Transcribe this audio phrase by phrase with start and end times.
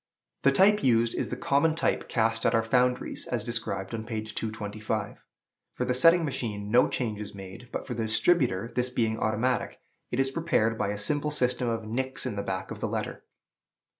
[0.41, 4.33] The type used is the common type cast at our foundries, as described on page
[4.33, 5.17] 225.
[5.75, 9.79] For the setting machine no change is made, but for the distributer, this being automatic,
[10.09, 13.23] it is prepared by a simple system of nicks in the back of the letter.